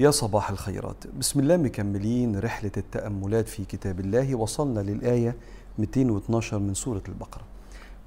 يا 0.00 0.10
صباح 0.10 0.50
الخيرات. 0.50 1.04
بسم 1.18 1.40
الله 1.40 1.56
مكملين 1.56 2.38
رحلة 2.38 2.70
التأملات 2.76 3.48
في 3.48 3.64
كتاب 3.64 4.00
الله 4.00 4.34
وصلنا 4.34 4.80
للآية 4.80 5.36
212 5.78 6.58
من 6.58 6.74
سورة 6.74 7.02
البقرة. 7.08 7.42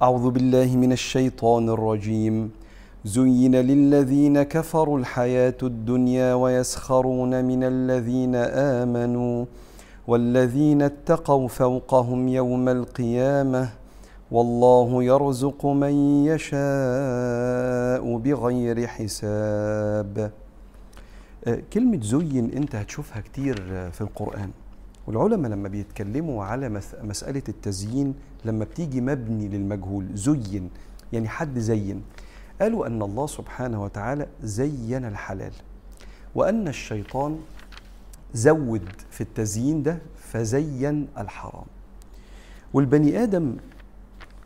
أعوذ 0.01 0.29
بالله 0.29 0.75
من 0.77 0.91
الشيطان 0.91 1.69
الرجيم. 1.69 2.51
زين 3.05 3.55
للذين 3.55 4.43
كفروا 4.43 4.99
الحياة 4.99 5.57
الدنيا 5.63 6.33
ويسخرون 6.33 7.45
من 7.45 7.63
الذين 7.63 8.35
آمنوا 8.79 9.45
والذين 10.07 10.81
اتقوا 10.81 11.47
فوقهم 11.47 12.27
يوم 12.27 12.69
القيامة. 12.69 13.69
والله 14.31 15.03
يرزق 15.03 15.65
من 15.65 16.25
يشاء 16.25 18.17
بغير 18.17 18.87
حساب. 18.87 20.31
كلمة 21.73 22.01
زين 22.03 22.51
أنت 22.51 22.75
هتشوفها 22.75 23.21
كتير 23.21 23.65
آه، 23.71 23.89
في 23.89 24.01
القرآن. 24.01 24.51
والعلماء 25.07 25.51
لما 25.51 25.67
بيتكلموا 25.69 26.43
على 26.45 26.69
مس- 26.69 26.95
مسألة 27.03 27.41
التزيين 27.49 28.13
لما 28.45 28.65
بتيجي 28.65 29.01
مبني 29.01 29.47
للمجهول 29.47 30.05
زين 30.13 30.69
يعني 31.13 31.27
حد 31.27 31.59
زين 31.59 32.03
قالوا 32.61 32.87
أن 32.87 33.01
الله 33.01 33.27
سبحانه 33.27 33.83
وتعالى 33.83 34.27
زين 34.43 35.05
الحلال. 35.05 35.51
وأن 36.35 36.67
الشيطان 36.67 37.39
زود 38.33 38.89
في 39.09 39.21
التزيين 39.21 39.83
ده 39.83 39.99
فزين 40.17 41.07
الحرام. 41.17 41.65
والبني 42.73 43.23
آدم 43.23 43.57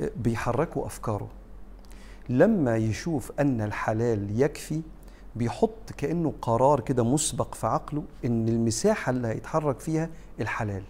آه، 0.01 0.09
بيحركوا 0.23 0.85
أفكاره. 0.85 1.27
لما 2.29 2.77
يشوف 2.77 3.31
أن 3.39 3.61
الحلال 3.61 4.41
يكفي 4.41 4.81
بيحط 5.35 5.91
كأنه 5.97 6.33
قرار 6.41 6.79
كده 6.79 7.03
مسبق 7.03 7.55
في 7.55 7.67
عقله 7.67 8.03
إن 8.25 8.49
المساحة 8.49 9.09
اللي 9.09 9.27
هيتحرك 9.27 9.79
فيها 9.79 10.09
الحلال 10.39 10.83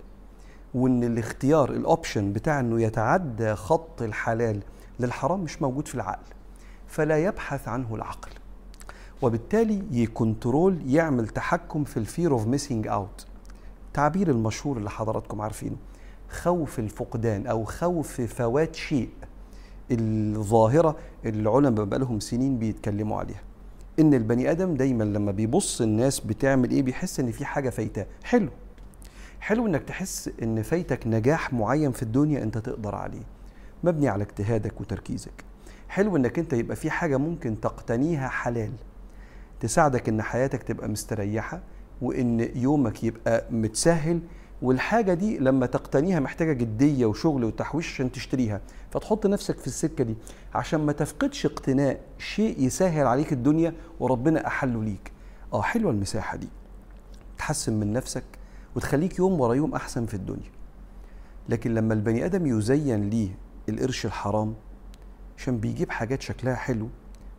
وإن 0.73 1.03
الاختيار 1.03 1.72
ال 1.72 1.80
option 1.80 2.34
بتاع 2.33 2.59
إنه 2.59 2.81
يتعدى 2.81 3.55
خط 3.55 4.02
الحلال 4.02 4.59
للحرام 5.00 5.39
مش 5.39 5.61
موجود 5.61 5.88
في 5.88 5.95
العقل 5.95 6.25
فلا 6.88 7.17
يبحث 7.17 7.67
عنه 7.67 7.95
العقل 7.95 8.31
وبالتالي 9.22 9.83
ي 9.92 10.02
control 10.02 10.78
يعمل 10.94 11.27
تحكم 11.27 11.83
في 11.83 11.98
ال 11.98 12.04
fear 12.04 12.31
of 12.31 12.48
missing 12.48 12.88
out 12.88 13.25
التعبير 13.88 14.30
المشهور 14.30 14.77
اللي 14.77 14.89
حضراتكم 14.89 15.42
عارفينه 15.42 15.75
خوف 16.30 16.80
الفقدان 16.80 17.48
أو 17.48 17.64
خوف 17.64 18.22
فوات 18.22 18.75
شيء 18.75 19.09
الظاهرة 19.92 20.95
اللي 21.25 21.42
العلماء 21.50 21.86
بقالهم 21.86 22.20
سنين 22.20 22.59
بيتكلموا 22.59 23.20
عليها. 23.20 23.42
إن 24.00 24.14
البني 24.14 24.52
آدم 24.52 24.74
دايما 24.76 25.04
لما 25.04 25.32
بيبص 25.32 25.82
الناس 25.82 26.20
بتعمل 26.20 26.72
إيه؟ 26.72 26.82
بيحس 26.84 27.20
إن 27.20 27.32
في 27.32 27.46
حاجة 27.46 27.70
فايتاه 27.70 28.06
حلو. 28.24 28.50
حلو 29.40 29.68
إنك 29.68 29.84
تحس 29.84 30.30
إن 30.44 30.62
فايتك 30.62 31.08
نجاح 31.08 31.54
معين 31.54 31.92
في 31.92 32.04
الدنيا 32.04 32.44
أنت 32.44 32.58
تقدر 32.58 32.96
عليه. 32.96 33.23
مبني 33.84 34.08
على 34.10 34.23
اجتهادك 34.23 34.82
وتركيزك. 34.82 35.44
حلو 35.90 36.18
إنك 36.18 36.40
أنت 36.40 36.54
يبقى 36.54 36.76
في 36.76 36.90
حاجة 36.90 37.18
ممكن 37.18 37.60
تقتنيها 37.62 38.28
حلال. 38.28 38.72
تساعدك 39.60 40.10
إن 40.10 40.22
حياتك 40.22 40.64
تبقى 40.64 40.90
مستريحة 40.90 41.62
وإن 42.02 42.50
يومك 42.56 43.04
يبقى 43.04 43.46
متسهل 43.52 44.20
والحاجة 44.66 45.13
دي 45.13 45.38
لما 45.38 45.66
تقتنيها 45.66 46.19
محتاجة 46.19 46.53
جدية 46.53 47.05
وشغل 47.05 47.44
وتحويش 47.44 47.94
عشان 47.94 48.11
تشتريها. 48.11 48.61
فتحط 48.91 49.25
نفسك 49.25 49.59
في 49.59 49.67
السكة 49.67 50.03
دي. 50.03 50.16
عشان 50.55 50.80
ما 50.85 50.91
تفقدش 50.91 51.45
اقتناء 51.45 52.02
شيء 52.17 52.59
يسهل 52.59 53.08
عليك 53.08 53.33
الدنيا 53.33 53.73
وربنا 53.99 54.47
أحله 54.47 54.83
ليك. 54.83 55.11
آه 55.53 55.61
حلوة 55.61 55.91
المساحة 55.91 56.38
دي. 56.38 56.47
تحسن 57.38 57.73
من 57.80 57.93
نفسك 57.93 58.23
وتخليك 58.75 59.19
يوم 59.19 59.41
ورا 59.41 59.53
يوم 59.53 59.75
أحسن 59.75 60.05
في 60.05 60.13
الدنيا. 60.13 60.52
لكن 61.49 61.73
لما 61.73 61.93
البني 61.93 62.25
آدم 62.25 62.45
يزين 62.45 63.09
ليه 63.09 63.30
القرش 63.70 64.05
الحرام 64.05 64.54
عشان 65.37 65.58
بيجيب 65.58 65.92
حاجات 65.92 66.21
شكلها 66.21 66.55
حلو 66.55 66.87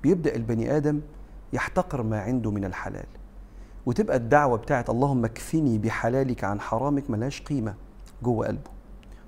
بيبدأ 0.02 0.34
البني 0.34 0.76
آدم 0.76 1.00
يحتقر 1.52 2.02
ما 2.02 2.20
عنده 2.20 2.50
من 2.50 2.64
الحلال. 2.64 3.06
وتبقى 3.86 4.16
الدعوة 4.16 4.58
بتاعت 4.58 4.90
اللهم 4.90 5.24
اكفني 5.24 5.78
بحلالك 5.78 6.44
عن 6.44 6.60
حرامك 6.60 7.10
ملهاش 7.10 7.42
قيمة 7.42 7.74
جوه 8.22 8.46
قلبه. 8.46 8.70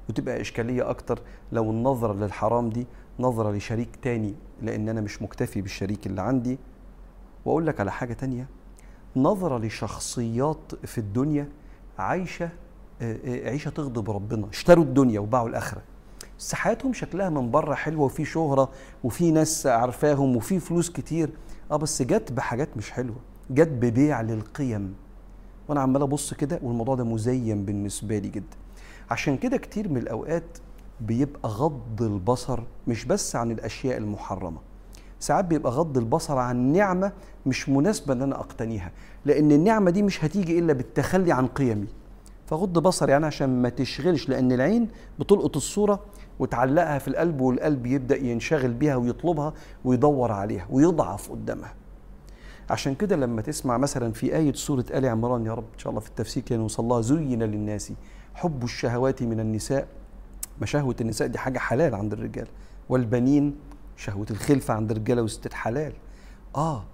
وتبقى 0.09 0.41
إشكالية 0.41 0.91
أكتر 0.91 1.21
لو 1.53 1.71
النظرة 1.71 2.13
للحرام 2.13 2.71
دي 2.71 2.87
نظرة 3.21 3.51
لشريك 3.53 3.97
تاني 4.03 4.35
لأن 4.63 4.89
أنا 4.89 5.01
مش 5.01 5.23
مكتفي 5.23 5.61
بالشريك 5.63 6.07
اللي 6.07 6.23
عندي. 6.23 6.59
وأقول 7.45 7.67
لك 7.67 7.81
على 7.81 7.93
حاجة 7.93 8.13
تانية 8.13 8.49
نظرة 9.17 9.59
لشخصيات 9.59 10.75
في 10.85 10.99
الدنيا 10.99 11.49
عايشة 11.99 12.49
آه، 13.03 13.19
آه، 13.25 13.51
عيشة 13.51 13.69
تغضب 13.69 14.11
ربنا 14.11 14.49
اشتروا 14.49 14.85
الدنيا 14.85 15.21
وباعوا 15.21 15.49
الآخرة. 15.49 15.83
بس 16.39 16.55
حياتهم 16.55 16.93
شكلها 16.93 17.31
من 17.31 17.51
بره 17.51 17.75
حلوة 17.75 18.05
وفي 18.05 18.25
شهرة 18.25 18.69
وفي 19.05 19.31
ناس 19.31 19.67
عارفاهم 19.67 20.37
وفي 20.37 20.61
فلوس 20.61 20.91
كتير. 20.91 21.31
آه 21.71 21.77
بس 21.77 22.03
جت 22.03 22.33
بحاجات 22.33 22.77
مش 22.77 22.91
حلوة. 22.91 23.17
جت 23.51 23.69
ببيع 23.69 24.21
للقيم. 24.21 24.95
وأنا 25.69 25.81
عمال 25.81 26.03
أبص 26.03 26.35
كده 26.35 26.61
والموضوع 26.63 26.95
ده 26.95 27.05
مزين 27.05 27.65
بالنسبة 27.65 28.19
لي 28.19 28.29
جدا. 28.29 28.57
عشان 29.11 29.37
كده 29.37 29.57
كتير 29.57 29.89
من 29.89 29.97
الأوقات 29.97 30.59
بيبقى 31.01 31.49
غض 31.49 32.03
البصر 32.03 32.61
مش 32.87 33.05
بس 33.05 33.37
عن 33.37 33.51
الأشياء 33.51 33.99
المحرمة. 33.99 34.59
ساعات 35.21 35.45
بيبقى 35.45 35.73
غض 35.73 35.99
البصر 35.99 36.39
عن 36.39 36.73
نعمة 36.73 37.13
مش 37.47 37.69
مناسبة 37.69 38.15
إن 38.15 38.23
أنا 38.23 38.41
أقتنيها. 38.41 38.93
لأن 39.25 39.53
النعمة 39.53 39.91
دي 39.91 40.03
مش 40.03 40.25
هتيجي 40.25 40.59
إلا 40.59 40.73
بالتخلي 40.73 41.33
عن 41.33 41.47
قيمي. 41.47 41.87
فغض 42.47 42.79
بصري 42.79 43.13
يعني 43.13 43.27
عشان 43.27 43.63
ما 43.63 43.69
تشغلش 43.69 44.29
لأن 44.29 44.53
العين 44.53 44.89
بتلقط 45.19 45.57
الصورة 45.57 46.01
وتعلقها 46.39 46.99
في 46.99 47.09
القلب 47.09 47.41
والقلب 47.41 47.87
يبدأ 47.87 48.17
ينشغل 48.17 48.73
بيها 48.73 48.97
ويطلبها 48.97 49.53
ويدور 49.85 50.33
عليها 50.33 50.67
ويضعف 50.71 51.31
قدامها. 51.31 51.75
عشان 52.71 52.95
كده 52.95 53.17
لما 53.17 53.43
تسمع 53.43 53.79
مثلا 53.79 54.13
في 54.13 54.37
آية 54.37 54.53
سورة 54.53 54.85
آل 54.95 55.07
عمران 55.07 55.47
يا 55.47 55.55
رب 55.55 55.65
إن 55.75 55.79
شاء 55.79 55.91
الله 55.91 56.01
في 56.01 56.09
التفسير 56.09 56.43
كده 56.43 56.59
نوصل 56.59 56.85
لها 56.85 57.01
زين 57.01 57.43
للناس 57.43 57.93
حب 58.35 58.65
الشهوات 58.65 59.23
من 59.23 59.41
النساء. 59.41 59.87
ما 60.61 60.67
شهوة 60.67 60.97
النساء 61.01 61.29
دي 61.29 61.39
حاجة 61.39 61.59
حلال 61.59 61.95
عند 61.95 62.13
الرجال 62.13 62.47
والبنين 62.89 63.55
شهوة 63.97 64.27
الخلفة 64.31 64.75
عند 64.75 64.91
الرجالة 64.91 65.23
والستات 65.23 65.55
حلال. 65.55 65.93
آه 66.57 66.85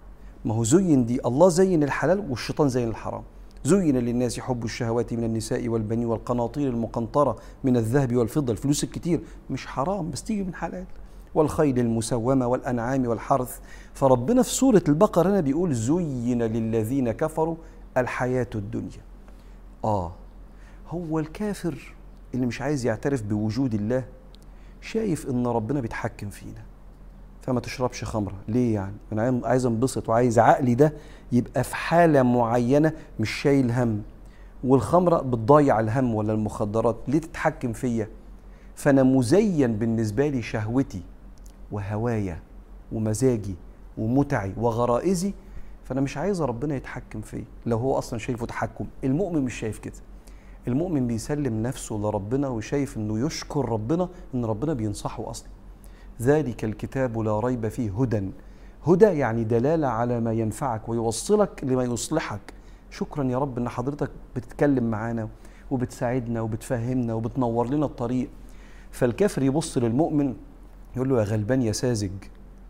ما 0.44 0.54
هو 0.54 0.64
زين 0.64 1.06
دي 1.06 1.20
الله 1.26 1.48
زين 1.48 1.82
الحلال 1.82 2.30
والشيطان 2.30 2.68
زين 2.68 2.88
الحرام. 2.88 3.22
زين 3.64 3.96
للناس 3.96 4.40
حب 4.40 4.64
الشهوات 4.64 5.12
من 5.12 5.24
النساء 5.24 5.68
والبنين 5.68 6.06
والقناطير 6.06 6.68
المقنطرة 6.68 7.36
من 7.64 7.76
الذهب 7.76 8.16
والفضة 8.16 8.52
الفلوس 8.52 8.84
الكتير 8.84 9.20
مش 9.50 9.66
حرام 9.66 10.10
بس 10.10 10.22
تيجي 10.22 10.42
من 10.42 10.54
حلال. 10.54 10.84
والخيل 11.34 11.78
المسومة 11.78 12.46
والأنعام 12.46 13.06
والحرث. 13.06 13.58
فربنا 13.94 14.42
في 14.42 14.50
سورة 14.50 14.82
البقرة 14.88 15.28
هنا 15.30 15.40
بيقول 15.40 15.74
زين 15.74 16.42
للذين 16.42 17.12
كفروا 17.12 17.56
الحياة 17.96 18.46
الدنيا. 18.54 19.02
آه 19.84 20.12
هو 20.88 21.18
الكافر 21.18 21.94
اللي 22.34 22.46
مش 22.46 22.60
عايز 22.60 22.86
يعترف 22.86 23.22
بوجود 23.22 23.74
الله 23.74 24.04
شايف 24.80 25.30
إن 25.30 25.46
ربنا 25.46 25.80
بيتحكم 25.80 26.30
فينا. 26.30 26.62
فما 27.42 27.60
تشربش 27.60 28.04
خمرة. 28.04 28.34
ليه 28.48 28.74
يعني؟ 28.74 28.94
أنا 29.12 29.40
عايز 29.46 29.66
أنبسط 29.66 30.08
وعايز 30.08 30.38
عقلي 30.38 30.74
ده 30.74 30.92
يبقى 31.32 31.64
في 31.64 31.76
حالة 31.76 32.22
معينة 32.22 32.92
مش 33.20 33.30
شايل 33.30 33.70
هم. 33.72 34.02
والخمرة 34.64 35.16
بتضيع 35.20 35.80
الهم 35.80 36.14
ولا 36.14 36.32
المخدرات. 36.32 36.96
ليه 37.08 37.18
تتحكم 37.18 37.72
فيا؟ 37.72 38.08
فأنا 38.74 39.02
مزين 39.02 39.76
بالنسبة 39.76 40.28
لي 40.28 40.42
شهوتي. 40.42 41.02
وهوايا 41.74 42.38
ومزاجي 42.92 43.54
ومتعي 43.98 44.52
وغرائزي 44.56 45.32
فأنا 45.84 46.00
مش 46.00 46.16
عايز 46.16 46.42
ربنا 46.42 46.74
يتحكم 46.74 47.20
فيا. 47.20 47.44
لو 47.66 47.78
هو 47.78 47.98
أصلا 47.98 48.18
شايفه 48.18 48.46
تحكم. 48.46 48.86
المؤمن 49.04 49.42
مش 49.42 49.54
شايف 49.54 49.78
كده. 49.78 49.94
المؤمن 50.68 51.06
بيسلم 51.06 51.62
نفسه 51.62 51.96
لربنا 51.96 52.48
وشايف 52.48 52.96
إنه 52.96 53.26
يشكر 53.26 53.68
ربنا 53.68 54.08
إن 54.34 54.44
ربنا 54.44 54.72
بينصحه 54.72 55.30
أصلا. 55.30 55.48
ذلك 56.22 56.64
الكتاب 56.64 57.18
لا 57.18 57.40
ريب 57.40 57.68
فيه 57.68 58.00
هدى. 58.00 58.30
هدى 58.86 59.04
يعني 59.04 59.44
دلالة 59.44 59.88
على 59.88 60.20
ما 60.20 60.32
ينفعك 60.32 60.88
ويوصلك 60.88 61.64
لما 61.64 61.84
يصلحك. 61.84 62.54
شكرا 62.90 63.24
يا 63.24 63.38
رب 63.38 63.58
إن 63.58 63.68
حضرتك 63.68 64.10
بتتكلم 64.36 64.90
معانا 64.90 65.28
وبتساعدنا 65.70 66.40
وبتفهمنا 66.40 67.14
وبتنور 67.14 67.66
لنا 67.68 67.86
الطريق. 67.86 68.28
فالكافر 68.90 69.42
يبص 69.42 69.78
للمؤمن 69.78 70.34
يقول 70.96 71.08
له 71.08 71.18
يا 71.18 71.24
غلبان 71.24 71.62
يا 71.62 71.72
ساذج 71.72 72.10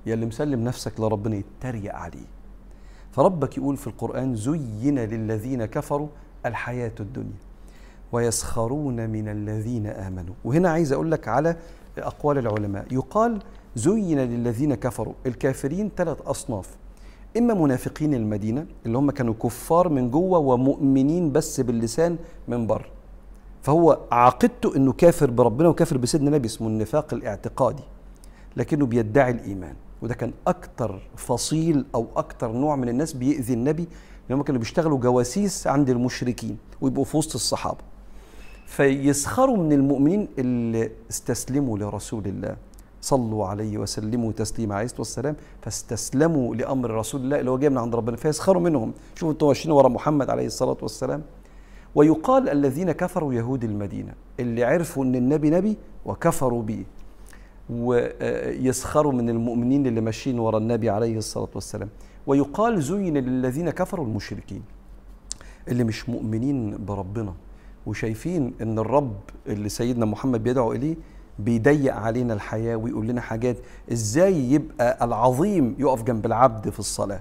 يا 0.07 0.15
اللي 0.15 0.27
مسلم 0.27 0.65
نفسك 0.65 1.01
لربنا 1.01 1.37
يتريق 1.37 1.95
عليه. 1.95 2.27
فربك 3.13 3.59
يقول 3.59 3.77
في 3.77 3.87
القرآن 3.87 4.35
زين 4.35 4.99
للذين 4.99 5.65
كفروا 5.65 6.09
الحياة 6.47 6.93
الدنيا 7.01 7.39
ويسخرون 8.13 9.11
من 9.11 9.29
الذين 9.29 9.87
آمنوا. 9.87 10.35
وهنا 10.45 10.71
عايز 10.71 10.93
أقول 10.93 11.11
لك 11.11 11.29
على 11.29 11.57
أقوال 11.99 12.39
العلماء. 12.39 12.87
يقال 12.91 13.39
زين 13.77 14.19
للذين 14.19 14.75
كفروا. 14.75 15.15
الكافرين 15.27 15.91
ثلاث 15.97 16.21
أصناف. 16.21 16.77
إما 17.37 17.55
منافقين 17.55 18.15
المدينة 18.15 18.67
اللي 18.87 18.99
هم 18.99 19.11
كانوا 19.11 19.35
كفار 19.35 19.89
من 19.89 20.11
جوة 20.11 20.39
ومؤمنين 20.39 21.33
بس 21.33 21.61
باللسان 21.61 22.17
من 22.49 22.67
بره 22.67 22.87
فهو 23.63 23.99
عقيدته 24.13 24.77
إنه 24.77 24.93
كافر 24.93 25.31
بربنا 25.31 25.69
وكافر 25.69 25.97
بسيدنا 25.97 26.29
النبي 26.29 26.47
اسمه 26.47 26.69
النفاق 26.69 27.15
الاعتقادي. 27.15 27.83
لكنه 28.57 28.87
بيدعي 28.87 29.31
الإيمان. 29.31 29.75
وده 30.03 30.15
كان 30.15 30.33
أكتر 30.47 31.01
فصيل 31.17 31.85
أو 31.95 32.07
أكتر 32.17 32.53
نوع 32.53 32.77
من 32.77 32.89
الناس 32.89 33.13
بيأذي 33.13 33.55
النبي 33.55 33.89
هم 34.31 34.43
كانوا 34.43 34.61
بيشتغلوا 34.61 34.99
جواسيس 34.99 35.67
عند 35.67 35.91
المشركين 35.91 36.59
ويبقوا 36.81 37.05
في 37.05 37.17
وسط 37.17 37.35
الصحابة. 37.35 37.79
فيسخروا 38.67 39.57
من 39.57 39.73
المؤمنين 39.73 40.29
اللي 40.39 40.91
استسلموا 41.11 41.79
لرسول 41.79 42.27
الله. 42.27 42.57
صلوا 43.01 43.47
عليه 43.47 43.79
وسلموا 43.79 44.33
تسليما. 44.33 44.75
عليه 44.75 44.85
الصلاة 44.85 45.01
والسلام 45.01 45.37
فاستسلموا 45.63 46.55
لأمر 46.55 46.91
رسول 46.91 47.21
الله 47.21 47.41
اللي 47.41 47.51
هو 47.51 47.59
جاي 47.59 47.71
من 47.71 47.79
عند 47.79 47.95
ربنا. 47.95 48.17
فيسخروا 48.17 48.63
منهم. 48.63 48.93
شوفوا 49.15 49.33
أنتوا 49.33 49.49
ماشيين 49.49 49.73
ورا 49.73 49.89
محمد 49.89 50.31
عليه 50.31 50.47
الصلاة 50.47 50.77
والسلام. 50.83 51.23
ويقال 51.95 52.49
الذين 52.49 52.93
كفروا 52.93 53.35
يهود 53.35 53.65
المدينة 53.65 54.13
اللي 54.41 54.65
عرفوا 54.65 55.05
إن 55.05 55.15
النبي 55.15 55.51
نبي 55.51 55.77
وكفروا 56.05 56.63
به. 56.63 56.85
ويسخروا 57.71 59.13
من 59.13 59.29
المؤمنين 59.31 59.87
اللي 59.87 60.01
ماشيين 60.01 60.39
ورا 60.39 60.59
النبي 60.59 60.91
عليه 60.91 61.19
الصلاة 61.19 61.49
والسلام. 61.55 61.89
ويقال 62.27 62.83
زين 62.83 63.17
للذين 63.19 63.71
كفروا 63.71 64.07
المشركين 64.07 64.63
اللي 65.69 65.85
مش 65.85 66.09
مؤمنين 66.09 66.85
بربنا 66.85 67.35
وشايفين 67.87 68.55
إن 68.63 68.79
الرب 68.79 69.17
اللي 69.47 69.69
سيدنا 69.69 70.07
محمد 70.07 70.43
بيدعو 70.43 70.73
إليه 70.73 70.97
بيضيق 71.39 71.95
علينا 71.95 72.35
الحياة 72.35 72.77
ويقول 72.77 73.07
لنا 73.07 73.21
حاجات. 73.21 73.57
إزاي 73.93 74.53
يبقى 74.53 75.05
العظيم 75.05 75.75
يقف 75.79 76.03
جنب 76.03 76.27
العبد 76.27 76.69
في 76.71 76.79
الصلاة؟ 76.79 77.21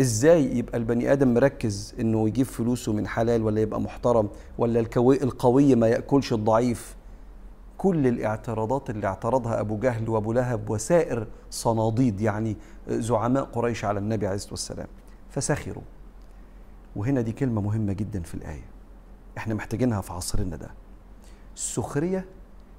إزاي 0.00 0.58
يبقى 0.58 0.78
البني 0.78 1.12
آدم 1.12 1.34
مركز 1.34 1.94
إنه 2.00 2.28
يجيب 2.28 2.46
فلوسه 2.46 2.92
من 2.92 3.06
حلال 3.06 3.42
ولا 3.42 3.60
يبقى 3.60 3.80
محترم 3.80 4.28
ولا 4.58 4.80
القوي 5.22 5.74
ما 5.74 5.88
يأكلش 5.88 6.32
الضعيف؟ 6.32 6.96
كل 7.78 8.06
الاعتراضات 8.06 8.90
اللي 8.90 9.06
اعترضها 9.06 9.60
أبو 9.60 9.78
جهل 9.78 10.08
وأبو 10.08 10.32
لهب 10.32 10.70
وسائر 10.70 11.26
صناديد 11.50 12.20
يعني 12.20 12.56
زعماء 12.88 13.44
قريش 13.44 13.84
على 13.84 13.98
النبي 13.98 14.26
عليه 14.26 14.36
الصلاة 14.36 14.52
والسلام 14.52 14.88
فسخروا. 15.30 15.82
وهنا 16.96 17.20
دي 17.20 17.32
كلمة 17.32 17.60
مهمة 17.60 17.92
جدا 17.92 18.22
في 18.22 18.34
الآية. 18.34 18.64
إحنا 19.38 19.54
محتاجينها 19.54 20.00
في 20.00 20.12
عصرنا 20.12 20.56
ده. 20.56 20.70
السخرية 21.54 22.24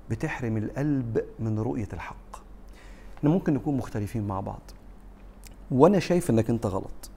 بتحرم 0.10 0.58
القلب 0.58 1.26
من 1.40 1.60
رؤية 1.60 1.88
الحق. 1.94 2.38
إحنا 3.18 3.30
ممكن 3.30 3.54
نكون 3.54 3.78
مختلفين 3.78 4.28
مع 4.28 4.40
بعض. 4.40 4.62
وأنا 5.72 6.00
شايف 6.00 6.30
إنك 6.30 6.50
أنت 6.50 6.66
غلط. 6.66 7.10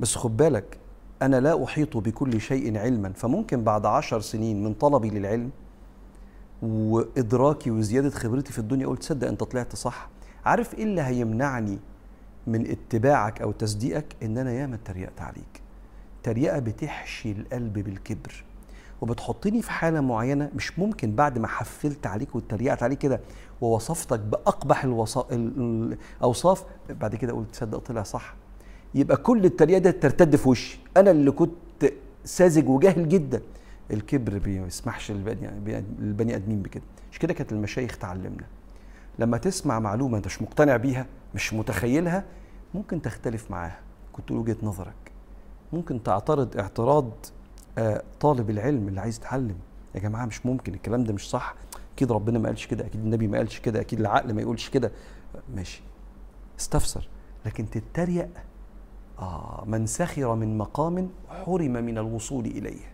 بس 0.00 0.16
خد 0.16 0.36
بالك 0.36 0.78
أنا 1.22 1.40
لا 1.40 1.64
أحيط 1.64 1.96
بكل 1.96 2.40
شيء 2.40 2.78
علما. 2.78 3.12
فممكن 3.12 3.64
بعد 3.64 3.86
عشر 3.86 4.20
سنين 4.20 4.64
من 4.64 4.74
طلبي 4.74 5.10
للعلم 5.10 5.50
وإدراكي 6.62 7.70
وزيادة 7.70 8.10
خبرتي 8.10 8.52
في 8.52 8.58
الدنيا 8.58 8.86
قلت 8.86 9.00
تصدق 9.00 9.28
أنت 9.28 9.44
طلعت 9.44 9.76
صح. 9.76 10.08
عارف 10.44 10.74
إيه 10.74 10.84
اللي 10.84 11.02
هيمنعني 11.02 11.78
من 12.46 12.70
اتباعك 12.70 13.42
أو 13.42 13.52
تصديقك؟ 13.52 14.16
إن 14.22 14.38
أنا 14.38 14.52
ياما 14.52 14.74
اتريقت 14.74 15.20
عليك. 15.20 15.62
تريقة 16.22 16.58
بتحشي 16.58 17.32
القلب 17.32 17.72
بالكبر. 17.78 18.44
وبتحطني 19.00 19.62
في 19.62 19.70
حالة 19.70 20.00
معينة 20.00 20.50
مش 20.54 20.78
ممكن 20.78 21.14
بعد 21.14 21.38
ما 21.38 21.46
حفلت 21.48 22.06
عليك 22.06 22.34
واتريقت 22.34 22.82
عليك 22.82 22.98
كده 22.98 23.20
ووصفتك 23.60 24.20
بأقبح 24.20 24.84
الوصا... 24.84 25.26
الأوصاف 25.30 26.64
بعد 26.90 27.14
كده 27.14 27.32
قلت 27.32 27.50
تصدق 27.50 27.78
طلع 27.78 28.02
صح. 28.02 28.34
يبقى 28.94 29.16
كل 29.16 29.44
التريقة 29.44 29.78
دي 29.78 29.92
ترتد 29.92 30.36
في 30.36 30.48
وشي. 30.48 30.78
أنا 30.96 31.10
اللي 31.10 31.30
كنت 31.30 31.92
ساذج 32.24 32.68
وجاهل 32.68 33.08
جدا. 33.08 33.42
الكبر 33.90 34.38
بيسمحش 34.38 35.10
للبني 35.10 36.36
آدمين 36.36 36.62
بكده. 36.62 36.82
مش 37.12 37.18
كده 37.18 37.34
كانت 37.34 37.52
المشايخ 37.52 37.98
تعلمنا. 37.98 38.46
لما 39.18 39.38
تسمع 39.38 39.78
معلومة 39.78 40.16
انت 40.18 40.26
مش 40.26 40.42
مقتنع 40.42 40.76
بيها 40.76 41.06
مش 41.34 41.54
متخيلها 41.54 42.24
ممكن 42.74 43.02
تختلف 43.02 43.50
معاها. 43.50 43.80
كنت 44.12 44.30
وجهة 44.30 44.56
نظرك. 44.62 45.12
ممكن 45.72 46.02
تعترض 46.02 46.56
اعتراض 46.56 47.10
طالب 48.20 48.50
العلم 48.50 48.88
اللي 48.88 49.00
عايز 49.00 49.16
يتعلم. 49.16 49.56
يا 49.94 50.00
جماعة 50.00 50.26
مش 50.26 50.46
ممكن 50.46 50.74
الكلام 50.74 51.04
ده 51.04 51.12
مش 51.12 51.30
صح. 51.30 51.54
أكيد 51.94 52.12
ربنا 52.12 52.38
ما 52.38 52.48
قالش 52.48 52.66
كده 52.66 52.86
أكيد 52.86 53.00
النبي 53.00 53.28
ما 53.28 53.38
قالش 53.38 53.58
كده 53.58 53.80
أكيد 53.80 54.00
العقل 54.00 54.34
ما 54.34 54.40
يقولش 54.42 54.68
كده. 54.68 54.92
ماشي. 55.54 55.82
استفسر. 56.60 57.08
لكن 57.46 57.70
تتريق 57.70 58.28
آه 59.18 59.64
من 59.66 59.86
سخر 59.86 60.34
من 60.34 60.58
مقام 60.58 61.10
حرم 61.28 61.72
من 61.72 61.98
الوصول 61.98 62.46
إليه. 62.46 62.93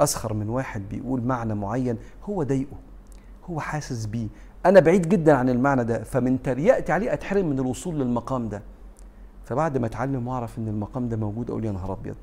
أسخر 0.00 0.34
من 0.34 0.48
واحد 0.48 0.82
بيقول 0.88 1.22
معنى 1.22 1.54
معين 1.54 1.96
هو 2.24 2.42
ضايقه 2.42 2.76
هو 3.50 3.60
حاسس 3.60 4.06
بيه. 4.06 4.26
أنا 4.66 4.80
بعيد 4.80 5.08
جدا 5.08 5.36
عن 5.36 5.48
المعنى 5.48 5.84
ده 5.84 6.02
فمن 6.02 6.42
تريقتي 6.42 6.92
عليه 6.92 7.12
أتحرم 7.12 7.50
من 7.50 7.58
الوصول 7.58 7.94
للمقام 8.00 8.48
ده. 8.48 8.62
فبعد 9.44 9.78
ما 9.78 9.86
أتعلم 9.86 10.28
وأعرف 10.28 10.58
إن 10.58 10.68
المقام 10.68 11.08
ده 11.08 11.16
موجود 11.16 11.50
أقول 11.50 11.64
يا 11.64 11.72
نهار 11.72 11.92
أبيض 11.92 12.14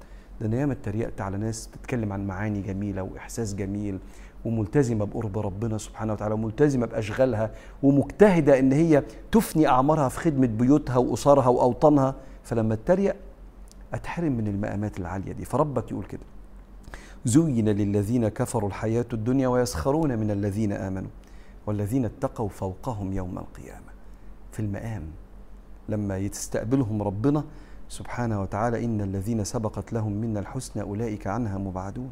ده 0.42 0.48
أنا 0.48 0.58
ياما 0.58 0.74
اتريقت 0.74 1.22
على 1.22 1.38
ناس 1.38 1.68
بتتكلم 1.68 2.14
عن 2.14 2.28
معاني 2.28 2.62
جميلة 2.62 3.04
وإحساس 3.04 3.56
جميل 3.56 4.00
وملتزمة 4.46 5.06
بقرب 5.06 5.38
ربنا 5.38 5.78
سبحانه 5.78 6.14
وتعالى 6.14 6.34
وملتزمة 6.34 6.86
بأشغالها 6.86 7.52
ومجتهدة 7.84 8.60
إن 8.60 8.72
هي 8.72 9.04
تفني 9.32 9.68
أعمارها 9.68 10.10
في 10.10 10.20
خدمة 10.20 10.48
بيوتها 10.48 10.98
وأسرها 10.98 11.48
وأوطانها. 11.48 12.16
فلما 12.44 12.74
أتريق 12.74 13.16
أتحرم 13.94 14.32
من 14.32 14.48
المقامات 14.48 15.00
العالية 15.00 15.32
دي. 15.32 15.46
فربك 15.46 15.92
يقول 15.92 16.06
كده. 16.06 16.22
زين 17.26 17.70
للذين 17.70 18.28
كفروا 18.28 18.70
الحياة 18.70 19.06
الدنيا 19.14 19.48
ويسخرون 19.48 20.20
من 20.20 20.32
الذين 20.32 20.72
آمنوا 20.72 21.10
والذين 21.68 22.06
اتقوا 22.06 22.50
فوقهم 22.50 23.14
يوم 23.14 23.38
القيامة. 23.38 23.92
في 24.52 24.60
المقام 24.60 25.04
لما 25.90 26.18
يستقبلهم 26.18 27.02
ربنا 27.02 27.44
سبحانه 27.90 28.42
وتعالى 28.42 28.86
إن 28.86 29.02
الذين 29.02 29.44
سبقت 29.44 29.94
لهم 29.94 30.12
منا 30.12 30.40
الحسنى 30.40 30.84
أولئك 30.84 31.28
عنها 31.28 31.58
مبعدون. 31.58 32.12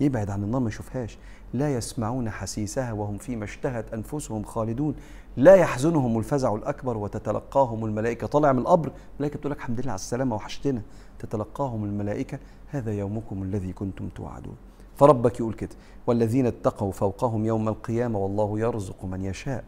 يبعد 0.00 0.30
عن 0.30 0.42
النار 0.42 0.60
ما 0.60 0.68
يشوفهاش. 0.68 1.18
لا 1.54 1.74
يسمعون 1.74 2.30
حسيسها 2.30 2.92
وهم 2.92 3.18
فيما 3.18 3.44
اشتهت 3.44 3.94
أنفسهم 3.94 4.44
خالدون. 4.44 4.94
لا 5.36 5.54
يحزنهم 5.54 6.18
الفزع 6.18 6.54
الأكبر 6.54 6.96
وتتلقاهم 6.96 7.84
الملائكة. 7.84 8.26
طالع 8.26 8.52
من 8.52 8.58
القبر 8.58 8.92
الملائكة 9.16 9.36
بتقول 9.36 9.52
لك 9.52 9.58
الحمد 9.58 9.80
لله 9.80 9.90
على 9.90 9.98
السلامة 9.98 10.36
وحشتنا. 10.36 10.82
تتلقاهم 11.18 11.84
الملائكة 11.84 12.38
هذا 12.68 12.92
يومكم 12.92 13.42
الذي 13.42 13.72
كنتم 13.72 14.08
توعدون. 14.08 14.56
فربك 14.96 15.40
يقول 15.40 15.54
كده 15.54 15.70
والذين 16.06 16.46
اتقوا 16.46 16.92
فوقهم 16.92 17.44
يوم 17.44 17.68
القيامة 17.68 18.18
والله 18.18 18.58
يرزق 18.58 19.04
من 19.04 19.24
يشاء 19.24 19.64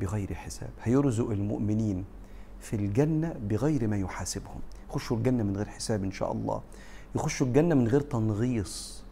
بغير 0.00 0.34
حساب. 0.34 0.70
هيرزق 0.82 1.30
المؤمنين 1.30 2.04
في 2.60 2.76
الجنة 2.76 3.34
بغير 3.48 3.86
ما 3.86 3.96
يحاسبهم. 3.96 4.60
يخشوا 4.90 5.16
الجنة 5.16 5.42
من 5.42 5.56
غير 5.56 5.66
حساب 5.66 6.04
إن 6.04 6.12
شاء 6.12 6.32
الله. 6.32 6.60
يخشوا 7.14 7.46
الجنة 7.46 7.74
من 7.74 7.88
غير 7.88 8.00
تنغيص. 8.00 9.03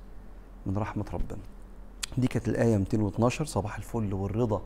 من 0.66 0.78
رحمة 0.78 1.04
ربنا. 1.12 1.38
دي 2.18 2.26
كانت 2.26 2.48
الآية 2.48 2.76
212 2.76 3.44
صباح 3.44 3.76
الفل 3.76 4.14
والرضا 4.14 4.62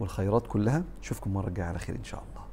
والخيرات 0.00 0.46
كلها. 0.46 0.84
نشوفكم 1.00 1.34
مرة 1.34 1.48
الجاية 1.48 1.66
على 1.66 1.78
خير 1.78 1.96
إن 1.96 2.04
شاء 2.04 2.22
الله. 2.30 2.45